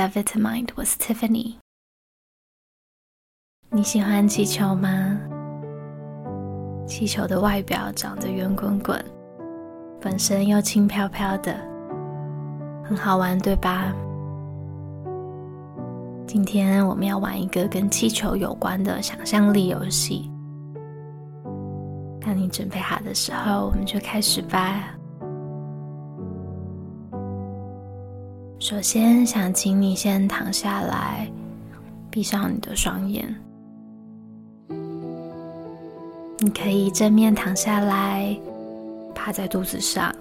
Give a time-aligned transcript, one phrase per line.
[0.00, 1.56] That Vitamin，我是 Tiffany。
[3.68, 5.20] 你喜欢气球吗？
[6.86, 9.04] 气球的外表长得圆滚滚，
[10.00, 11.54] 本身又轻飘飘的，
[12.82, 13.92] 很好玩，对吧？
[16.26, 20.30] 今天我们要玩一个跟气球有关的想象力游戏。
[22.22, 24.94] 当你准备好的时候，我们就开始吧。
[28.60, 31.26] 首先，想请你先躺下来，
[32.10, 33.34] 闭上你的双眼。
[36.38, 38.38] 你可以正面躺下来，
[39.14, 40.14] 趴在肚子上，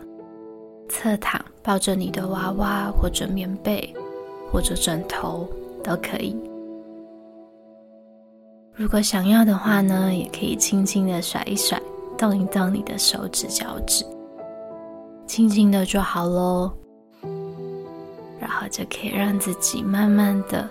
[0.88, 3.94] 侧躺抱着你的娃娃，或者棉被，
[4.50, 5.46] 或者枕头
[5.84, 6.34] 都可以。
[8.74, 11.78] 如果想要的话呢，也可以轻轻的甩一甩，
[12.18, 14.06] 动一动你的手指脚趾，
[15.28, 16.72] 轻轻的就好喽。
[18.50, 20.68] 然后就可以让自己慢慢的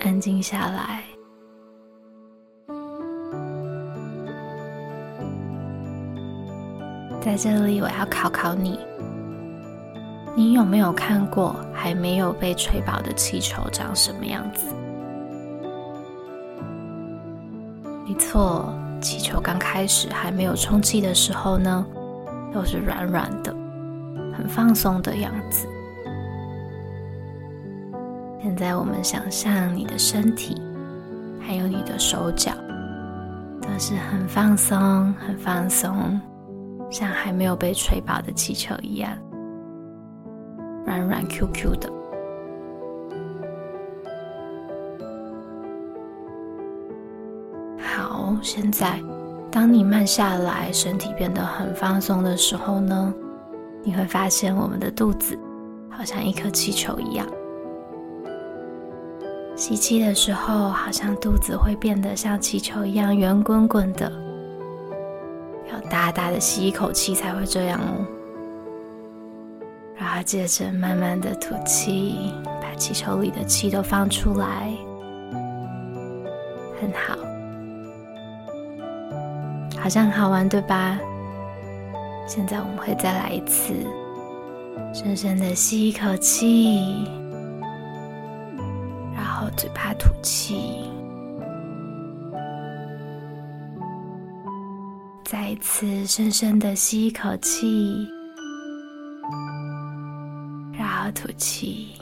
[0.00, 1.02] 安静下来。
[7.22, 8.78] 在这里，我要考考你：
[10.36, 14.66] 你有没有看过还没有被吹饱的气球长什么样子？
[18.06, 21.86] 没错，气球刚开始还没有充气的时候呢，
[22.52, 23.56] 都是软软的，
[24.36, 25.66] 很放松的样子。
[28.42, 30.60] 现在，我们想象你的身体，
[31.38, 32.52] 还有你的手脚，
[33.60, 36.18] 都是很放松、很放松。
[36.90, 39.12] 像还没有被吹饱的气球一样，
[40.84, 41.92] 软软 Q Q 的。
[47.78, 49.00] 好，现在
[49.52, 53.14] 当你慢下来，身体变得很放松的时候呢，
[53.84, 55.38] 你会发现我们的肚子
[55.88, 57.26] 好像一颗气球一样。
[59.60, 64.10] 吸气的时候，好像肚子会变得像气球一样圆滚滚的。
[65.70, 68.00] 要大大的吸一口气才会这样哦，
[69.98, 72.32] 然后接着慢慢的吐气，
[72.62, 74.72] 把气球里的气都放出来，
[76.80, 77.18] 很好，
[79.78, 80.98] 好像很好玩，对吧？
[82.26, 83.74] 现在我们会再来一次，
[84.94, 87.06] 深深的吸一口气，
[89.56, 90.90] 嘴巴吐气。
[95.24, 98.08] 再一次深深的吸一口气，
[100.72, 101.92] 然后吐气。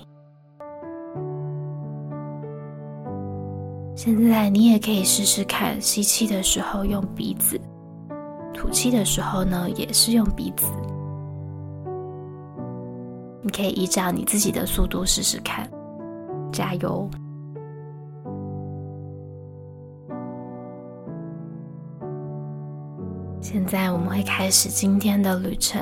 [3.95, 7.61] 现在你也可以试试看，吸气的时候用鼻子，
[8.55, 10.67] 吐气的时候呢，也是用鼻子。
[13.43, 15.69] 你可以依照你自己的速度试试看，
[16.51, 17.11] 加油！
[23.41, 25.81] 现在我们会开始今天的旅程。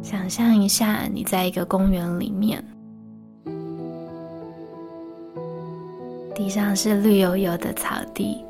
[0.00, 2.64] 想象一下，你在一个公园里面，
[6.34, 8.44] 地上是绿油油的草地，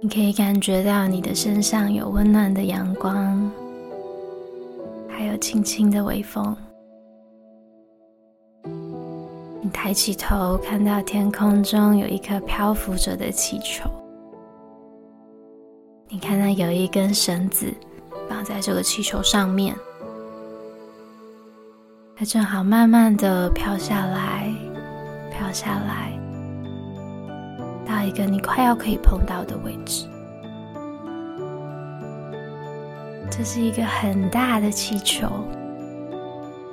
[0.00, 3.50] 你可以感觉到你的身上有温暖的阳光，
[5.08, 6.56] 还有轻轻的微风。
[9.60, 13.90] 你抬起头，看到天空中有一颗漂浮着的气球。
[16.08, 17.74] 你看到有一根绳子
[18.28, 19.74] 绑在这个气球上面，
[22.16, 24.48] 它正好慢慢的飘下来，
[25.32, 26.16] 飘下来，
[27.84, 30.06] 到一个你快要可以碰到的位置。
[33.28, 35.28] 这是一个很大的气球，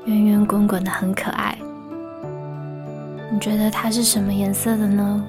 [0.06, 1.58] 圆圆滚滚的，很可爱。
[3.32, 5.28] 你觉得它是什么颜色的呢？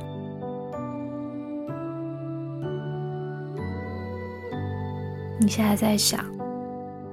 [5.38, 6.24] 你现在在想，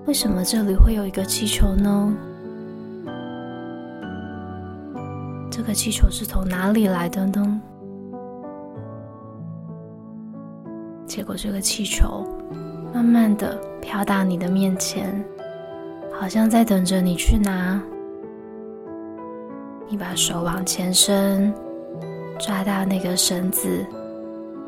[0.06, 2.14] 为什么这里会有一个气球呢？
[5.50, 7.62] 这个气球是从哪里来的呢？
[11.06, 12.26] 结果这个气球
[12.94, 15.24] 慢慢的飘到你的面前，
[16.14, 17.82] 好像在等着你去拿。
[19.90, 21.54] 你把手往前伸，
[22.40, 23.86] 抓到那个绳子，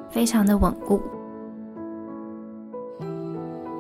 [0.10, 1.02] 非常的稳固。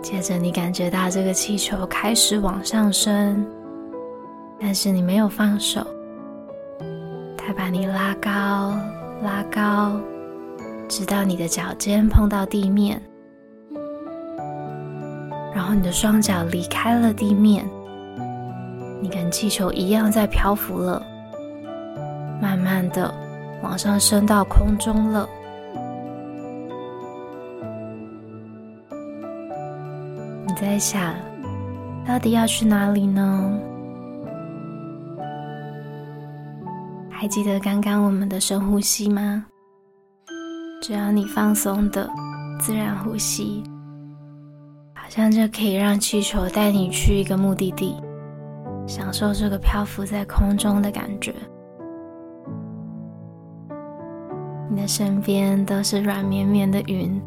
[0.04, 3.44] 接着，你感觉到这个气球开始往上升，
[4.60, 5.82] 但是你没有放手，
[7.38, 8.30] 它把你拉高，
[9.24, 9.98] 拉高，
[10.90, 13.02] 直到你的脚尖碰到地面，
[15.56, 17.66] 然后你的双脚离开了地面，
[19.02, 21.02] 你跟气球一样在漂浮了，
[22.42, 23.12] 慢慢的
[23.64, 25.28] 往上升到空中了。
[30.63, 31.13] 在想，
[32.07, 33.60] 到底要去哪里呢？
[37.12, 39.45] 还记得刚刚我们的深呼吸吗？
[40.81, 42.10] 只要你放松的
[42.62, 43.62] 自然呼吸，
[44.95, 47.95] 好像就可以让气球带你去一个目的地，
[48.88, 51.36] 享受这个漂浮在空中的感觉。
[54.69, 57.21] 你的身边都是软绵绵的云，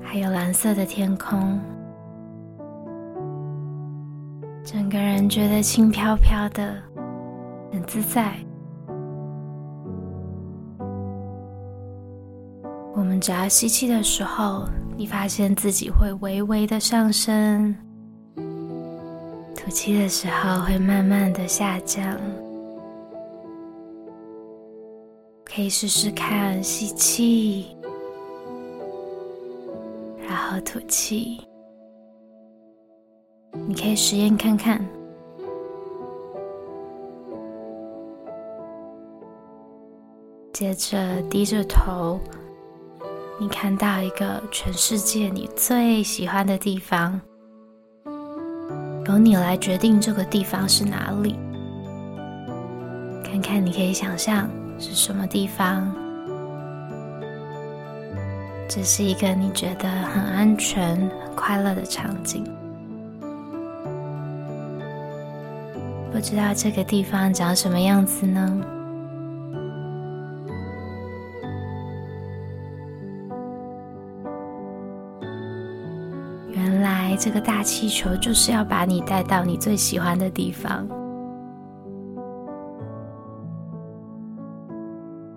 [0.00, 1.60] 还有蓝色的天空，
[4.64, 6.76] 整个人觉得轻飘飘的，
[7.72, 8.34] 很自在。
[12.94, 17.74] 我们只要吸气的时候，你发现自己会微微的上升；
[19.56, 22.16] 吐气的时候会慢慢的下降。
[25.44, 27.76] 可以试试看，吸气，
[30.28, 31.40] 然后吐气。
[33.70, 34.84] 你可以实验看看。
[40.52, 42.18] 接着低着头。
[43.38, 47.20] 你看到一个全世界你最喜欢的地方，
[49.06, 51.36] 由你来决定这个地方是哪里。
[53.22, 54.50] 看看你可以想象
[54.80, 55.94] 是什么地方。
[58.68, 62.44] 这是一个你觉得很安全、很快乐的场景。
[66.20, 68.60] 不知道这个地方长什么样子呢？
[76.50, 80.86] 原来这个大气球就是要把你带到你最喜欢的地方。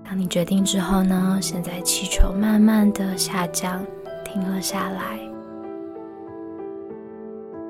[0.03, 3.81] 当你决定之后呢，现在气球慢慢的下降，
[4.25, 5.17] 停了下来，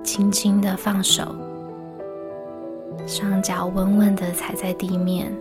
[0.04, 1.24] 轻轻的放手，
[3.06, 5.32] 双脚稳稳的踩在地面，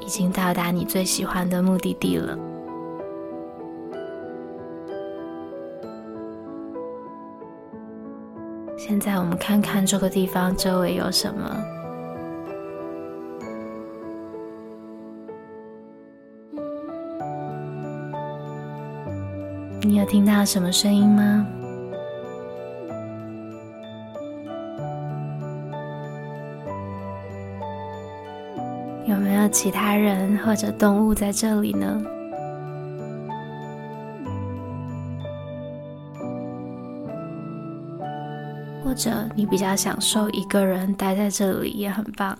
[0.00, 2.38] 已经到达你最喜欢的目的地了。
[8.76, 11.56] 现在我们看看这个地方周围有什么？
[19.82, 21.46] 你有听到什么声音吗？
[29.52, 32.00] 其他人或者动物在这里呢？
[38.84, 42.36] 或者你比较享受一个人待在这里也很棒。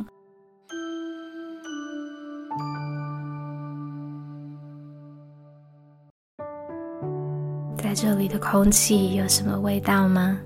[7.77, 10.39] 在这里的空气有什么味道吗？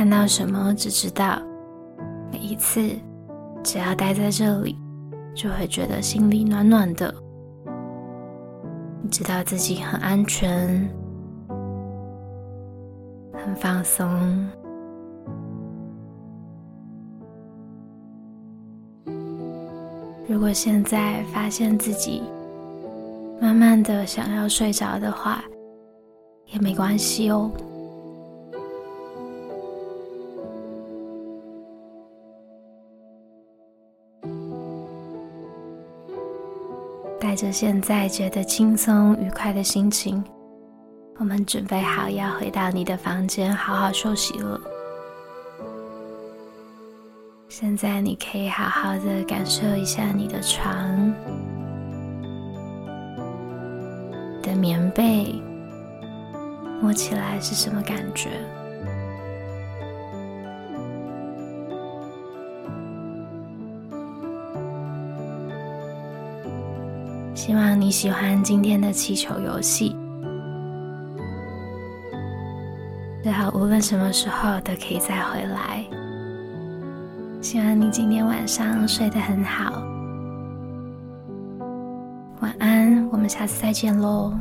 [0.00, 1.38] 看到什么，只知道
[2.32, 2.80] 每一次
[3.62, 4.74] 只要待在这里，
[5.34, 7.14] 就会觉得心里暖暖的。
[9.10, 10.88] 知道自己很安全，
[13.34, 14.08] 很放松。
[20.26, 22.22] 如果现在发现自己
[23.38, 25.44] 慢慢的想要睡着的话，
[26.46, 27.50] 也没关系哦。
[37.30, 40.20] 带着现在觉得轻松愉快的心情，
[41.16, 44.60] 我们准备好要回到你的房间好好休息了。
[47.48, 51.14] 现在你可以好好的感受一下你的床、
[54.42, 55.40] 的棉被，
[56.82, 58.28] 摸起来是什么感觉？
[67.50, 69.96] 希望你喜欢今天的气球游戏。
[73.24, 75.84] 最好无论什么时候都可以再回来。
[77.40, 79.82] 希望你今天晚上睡得很好。
[82.38, 84.32] 晚安，我们下次再见喽。